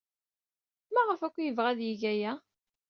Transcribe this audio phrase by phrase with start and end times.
[0.93, 2.33] Maɣef akk ay yebɣa ad yeg aya?